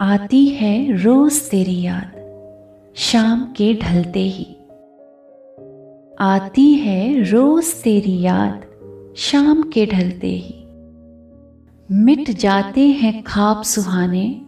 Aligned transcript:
आती 0.00 0.46
है 0.46 1.02
रोज 1.02 1.50
तेरी 1.50 1.82
याद, 1.82 2.12
शाम 2.96 3.44
के 3.44 3.74
ढलते 3.74 4.20
ही। 4.20 4.46
आती 6.20 6.74
है 6.74 7.30
रोज 7.30 7.74
तेरी 7.82 8.20
याद, 8.20 8.62
शाम 9.16 9.62
के 9.62 9.86
ढलते 9.86 10.26
ही। 10.26 10.54
मिट 11.94 12.30
जाते 12.30 12.80
हैं 12.80 13.22
खाब 13.22 13.62
सुहाने, 13.62 14.40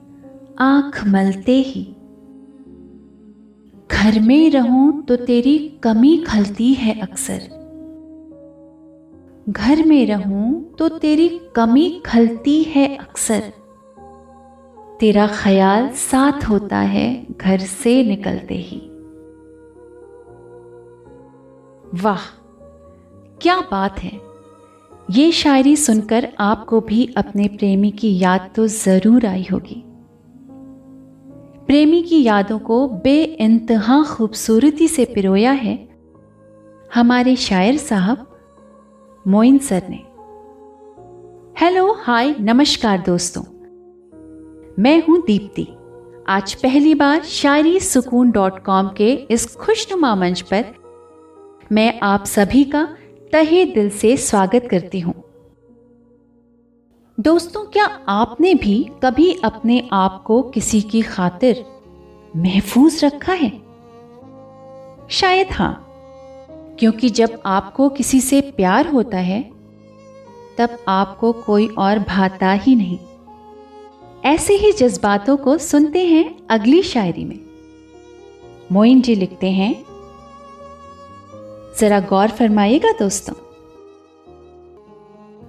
आँख 0.59 1.07
मलते 1.07 1.57
ही। 1.61 1.85
घर 3.93 4.21
में 4.21 4.51
रहूँ 4.51 5.05
तो 5.05 5.17
तेरी 5.17 5.59
कमी 5.83 6.17
खलती 6.17 6.75
है 6.75 7.01
अक्सर। 7.01 7.41
घर 9.49 9.87
में 9.87 10.07
रहूँ 10.07 10.77
तो 10.79 10.89
तेरी 10.89 11.41
कमी 11.57 12.03
खलती 12.07 12.63
है 12.63 12.97
अक्सर। 12.97 13.62
तेरा 15.03 15.27
ख्याल 15.27 15.89
साथ 15.89 16.45
होता 16.45 16.79
है, 16.79 17.27
घर 17.41 17.59
से 17.59 18.05
निकलते 18.05 18.55
ही। 18.55 18.77
वाह, 22.03 22.27
क्या 23.43 23.61
बात 23.61 23.99
है। 23.99 24.21
ये 25.11 25.33
शायरी 25.33 25.77
सुनकर 25.77 26.29
आपको 26.39 26.81
भी 26.81 27.15
अपने 27.17 27.49
प्रेमी 27.49 27.91
की 27.91 28.19
याद 28.19 28.51
तो 28.57 28.67
ज़रूर 28.67 29.27
आई 29.27 29.47
होगी। 29.53 29.83
प्रेमी 31.67 32.03
की 32.03 32.23
यादों 32.23 32.59
को 32.59 32.89
बे 32.89 33.23
इंतहा 33.25 34.03
खूबसूरती 34.03 34.89
से 34.89 35.05
पिरोया 35.05 35.53
है 35.53 35.89
हमारे 36.95 37.37
शायर 37.37 37.77
साहब 37.77 38.27
मोइन 39.29 39.59
सर 39.59 39.83
ने। 39.91 40.05
हेलो, 41.61 41.93
हाय, 41.93 42.35
नमस्कार 42.41 42.99
दोस्तों। 42.99 43.52
मैं 44.79 45.03
हूँ 45.07 45.23
दीप्ति। 45.27 45.67
आज 46.29 46.55
पहली 46.55 46.95
बार 46.95 47.23
शायरी 47.23 47.81
सुकून 47.81 48.31
डॉट 48.31 48.65
कॉम 48.65 48.89
के 48.89 49.13
इस 49.13 49.57
खुशनुमा 49.57 50.15
मंच 50.15 50.41
पर 50.41 50.65
मैं 51.73 52.01
आप 52.01 52.25
सभी 52.25 52.65
का 52.65 52.97
तहे 53.33 53.65
दिल 53.65 53.91
से 53.91 54.17
स्वागत 54.17 54.69
करती 54.71 55.01
हूँ। 55.01 55.15
दोस्तों, 57.21 57.65
क्या 57.65 57.85
आपने 58.09 58.55
भी 58.55 58.91
कभी 59.03 59.41
अपने 59.45 59.89
आप 59.93 60.23
को 60.27 60.43
किसी 60.43 60.81
की 60.81 61.03
खातिर 61.03 61.65
महफूज 62.37 63.05
रखा 63.05 63.33
है? 63.33 63.63
शायद 65.11 65.49
हाँ 65.53 65.87
क्योंकि 66.79 67.11
जब 67.11 67.43
आपको 67.47 67.89
किसी 67.89 68.21
से 68.21 68.41
प्यार 68.41 68.87
होता 68.87 69.19
है, 69.19 69.51
तब 70.59 70.79
आपको 70.89 71.33
कोई 71.33 71.67
और 71.67 71.99
भाता 71.99 72.53
ही 72.53 72.77
नहीं। 72.77 72.99
ऐसे 74.25 74.55
ही 74.55 74.73
जज्बातों 74.73 75.37
को 75.37 75.59
सुनते 75.59 76.07
हैं 76.07 76.47
अगली 76.51 76.83
शायरी 76.83 77.25
में। 77.25 77.41
मोइन 78.73 79.01
जी 79.03 79.15
लिखते 79.15 79.51
हैं, 79.51 79.85
जरा 81.81 82.01
गौर 82.01 82.29
फरमाइएगा 82.29 82.93
दोस्तों। 82.93 83.35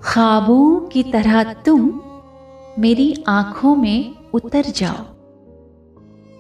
ख्वाबों 0.04 0.80
की 0.80 1.04
तरह 1.04 1.44
तुम 1.44 2.02
मेरी 2.80 3.24
आँखों 3.28 3.76
में 3.76 4.16
उतर 4.34 4.62
जाओ। 4.62 5.04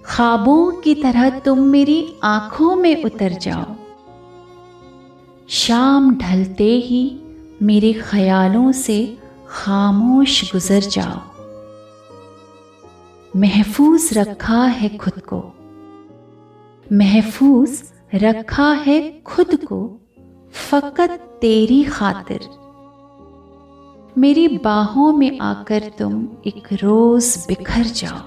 ख्वाबों 0.05 0.71
की 0.71 0.95
तरह 0.95 1.29
तुम 1.39 1.59
मेरी 1.59 2.15
आँखों 2.23 2.75
में 2.75 3.03
उतर 3.03 3.31
जाओ। 3.31 3.75
शाम 5.49 6.15
ढलते 6.15 6.71
ही 6.77 7.19
मेरे 7.61 7.93
ख्यालों 7.93 8.71
से 8.71 9.17
खामोश 9.49 10.51
गुजर 10.51 10.79
जाओ। 10.79 11.32
महफूज 13.35 14.09
रखा 14.13 14.65
है 14.65 14.97
खुद 14.97 15.19
को। 15.33 15.37
महफूज 16.97 17.83
रखा 18.13 18.71
है 18.71 19.21
खुद 19.21 19.55
को 19.65 19.99
फकत 20.53 21.09
तेरी 21.41 21.83
खातिर। 21.83 22.39
मेरी 24.17 24.47
बाहों 24.57 25.13
में 25.13 25.39
आकर 25.39 25.91
तुम 25.99 26.27
एक 26.47 26.73
रोज 26.73 27.45
बिखर 27.47 27.83
जाओ। 27.83 28.21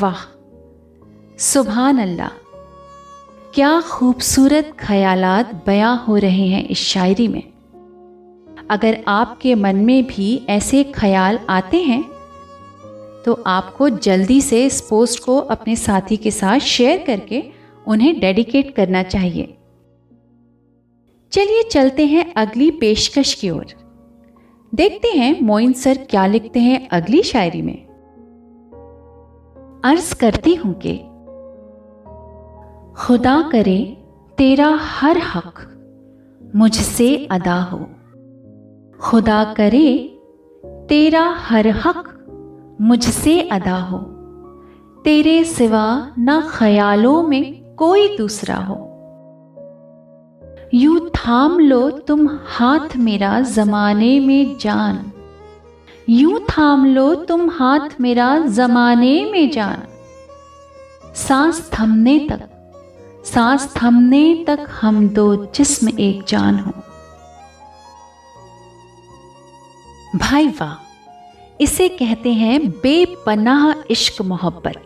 वाह 0.00 0.24
सुबहान 1.38 1.98
अल्लाह 1.98 2.28
क्या 3.54 3.80
खूबसूरत 3.80 4.76
ख्यालात 4.80 5.62
बयां 5.66 5.98
हो 5.98 6.16
रहे 6.16 6.46
हैं 6.46 6.68
इस 6.68 6.78
शायरी 6.78 7.28
में। 7.28 7.57
अगर 8.70 9.04
आपके 9.08 9.54
मन 9.54 9.76
में 9.76 10.06
भी 10.06 10.46
ऐसे 10.48 10.84
ख्याल 10.84 11.38
आते 11.48 11.76
हैं 11.76 12.04
तो 13.24 13.42
आपको 13.46 13.88
जल्दी 13.88 14.40
से 14.40 14.66
इस 14.66 14.80
पोस्ट 14.80 15.24
को 15.24 15.38
अपने 15.38 15.76
साथी 15.76 16.16
के 16.16 16.30
साथ 16.30 16.58
शेयर 16.58 17.04
करके 17.06 17.42
उन्हें 17.86 18.20
डेडिकेट 18.20 18.74
करना 18.74 19.02
चाहिए। 19.02 19.56
चलिए 21.32 21.62
चलते 21.62 22.06
हैं 22.06 22.34
अगली 22.34 22.70
पेशकश 22.70 23.34
की 23.34 23.50
ओर। 23.50 23.66
देखते 24.74 25.08
हैं 25.08 25.40
मोइन 25.40 25.72
सर 25.72 25.98
क्या 26.10 26.26
लिखते 26.26 26.60
हैं 26.60 26.88
अगली 26.88 27.22
शायरी 27.22 27.62
में। 27.62 27.88
अर्ज़ 29.84 30.14
करती 30.14 30.54
हूँ 30.54 30.80
कि, 30.86 30.98
खुदा 33.02 33.48
करे 33.52 33.96
तेरा 34.38 34.78
हर 34.82 35.18
हक 35.18 35.74
मुझसे 36.56 37.28
अदा 37.30 37.62
हो। 37.62 37.90
खुदा 39.00 39.44
करे, 39.56 40.18
तेरा 40.88 41.22
हर 41.22 41.66
हक 41.66 42.26
मुझसे 42.80 43.40
अदा 43.40 43.80
हो। 43.80 43.98
तेरे 45.04 45.44
सिवा 45.44 46.12
न 46.18 46.42
ख्यालों 46.48 47.22
में 47.22 47.74
कोई 47.74 48.16
दूसरा 48.16 48.56
हो। 48.56 48.84
यू 50.74 50.98
थाम 51.08 51.58
लो 51.58 51.90
तुम 51.90 52.28
हाथ 52.44 52.96
मेरा 52.96 53.40
जमाने 53.40 54.20
में 54.20 54.58
जान। 54.58 55.12
यूँ 56.08 56.40
थाम 56.40 56.86
लो 56.86 57.14
तुम 57.14 57.50
हाथ 57.50 58.00
मेरा 58.00 58.38
जमाने 58.38 59.30
में 59.32 59.50
जान। 59.50 59.82
सांस 61.14 61.70
थमने 61.74 62.18
तक, 62.18 62.40
सांस 63.24 63.74
थमने 63.82 64.44
तक 64.46 64.66
हम 64.80 65.08
दो 65.08 65.36
जिस्म 65.36 65.98
एक 65.98 66.24
जान 66.28 66.58
हो। 66.58 66.72
भाई 70.08 70.48
वाह, 70.50 70.74
इसे 71.60 71.88
कहते 71.90 72.32
हैं 72.32 72.68
बेपनाह 72.72 73.72
इश्क 73.90 74.20
मोहब्बत। 74.22 74.82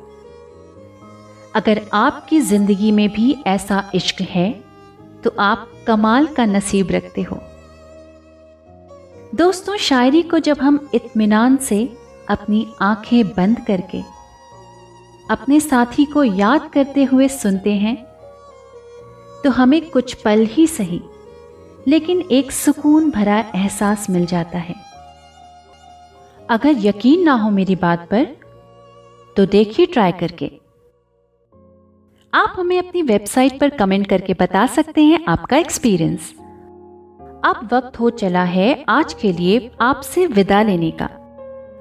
अगर 1.54 1.80
आपकी 1.94 2.40
ज़िंदगी 2.40 2.90
में 2.92 3.08
भी 3.10 3.34
ऐसा 3.46 3.90
इश्क 3.94 4.20
है 4.30 4.50
तो 5.24 5.34
आप 5.40 5.68
कमाल 5.86 6.26
का 6.26 6.46
नसीब 6.46 6.90
रखते 6.90 7.22
हो। 7.22 7.38
दोस्तों, 9.34 9.76
शायरी 9.78 10.22
को 10.22 10.38
जब 10.40 10.60
हम 10.60 10.88
इत्मीनान 10.94 11.56
से 11.58 11.84
अपनी 12.30 12.66
आँखें 12.82 13.28
बंद 13.28 13.64
करके, 13.66 14.02
अपने 15.26 15.60
साथी 15.60 16.04
को 16.04 16.24
याद 16.24 16.70
करते 16.74 17.04
हुए 17.04 17.28
सुनते 17.30 17.72
हैं 17.76 17.96
तो 19.44 19.50
हमें 19.52 19.80
कुछ 19.90 20.14
पल 20.14 20.46
ही 20.46 20.66
सही, 20.68 21.00
लेकिन 21.88 22.20
एक 22.30 22.52
सुकून 22.52 23.10
भरा 23.10 23.38
एहसास 23.54 24.10
मिल 24.10 24.26
जाता 24.26 24.58
है। 24.58 24.81
अगर 26.52 26.74
यकीन 26.78 27.22
ना 27.22 27.32
हो 27.32 27.50
मेरी 27.50 27.76
बात 27.76 28.08
पर 28.10 28.24
तो 29.36 29.46
देखिए 29.46 29.86
ट्राई 29.86 30.12
करके। 30.12 30.60
आप 32.34 32.52
हमें 32.56 32.78
अपनी 32.78 33.02
वेबसाइट 33.02 33.60
पर 33.60 33.68
कमेंट 33.68 34.06
करके 34.06 34.34
बता 34.34 34.66
सकते 34.66 35.02
हैं 35.02 35.24
आपका 35.28 35.56
एक्सपीरियंस 35.56 36.34
अब 37.44 37.68
वक्त 37.72 38.00
हो 38.00 38.10
चला 38.10 38.44
है 38.44 38.84
आज 38.88 39.14
के 39.14 39.32
लिए 39.32 39.72
आपसे 39.80 40.26
विदा 40.26 40.62
लेने 40.62 40.90
का। 40.90 41.08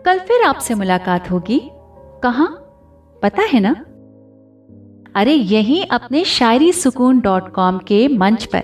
कल 0.05 0.19
फिर 0.19 0.43
आपसे 0.43 0.73
मुलाकात 0.73 1.31
होगी। 1.31 1.61
कहा? 2.23 2.45
पता 3.23 3.41
है 3.41 3.59
ना? 3.59 3.71
अरे, 5.15 5.33
यही 5.33 5.83
अपने 5.83 6.23
शायरी 6.23 6.71
सुकून 6.71 7.19
डॉट 7.19 7.53
कॉम 7.53 7.77
के 7.77 8.07
मंच 8.07 8.49
पर। 8.55 8.63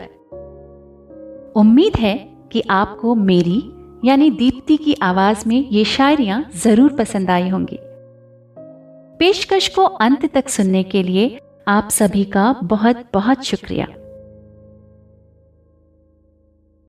उम्मीद 1.56 1.98
है 1.98 2.18
कि 2.52 2.64
आपको 2.70 3.16
मेरी 3.16 3.72
यानी 4.08 4.30
दीप्ति 4.32 4.78
की 4.78 4.94
आवाज़ 4.94 5.44
में 5.48 5.70
ये 5.70 5.84
शायरियाँ 5.84 6.50
ज़रूर 6.56 6.94
पसंद 6.94 7.30
आई 7.30 7.50
होंगी। 7.50 7.80
पेशकश 9.20 9.68
को 9.68 9.84
अंत 9.84 10.26
तक 10.34 10.50
सुनने 10.50 10.84
के 10.84 11.04
लिए 11.04 11.40
आप 11.68 11.90
सभी 11.90 12.24
का 12.26 12.56
बहुत 12.64 13.04
बहुत 13.14 13.44
शुक्रिया। 13.44 13.88